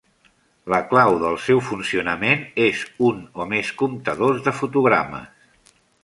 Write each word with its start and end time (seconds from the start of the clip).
La 0.73 0.77
clau 0.91 1.17
del 1.23 1.35
seu 1.47 1.59
funcionament 1.65 2.41
és 2.67 2.81
un 3.09 3.19
o 3.45 3.47
més 3.51 3.69
comptadors 3.83 4.41
de 4.47 4.55
fotogrames. 4.61 5.77